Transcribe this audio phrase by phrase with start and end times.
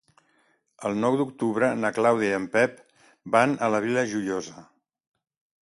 [0.89, 2.81] El nou d'octubre na Clàudia i en Pep
[3.37, 4.69] van a la Vila Joiosa.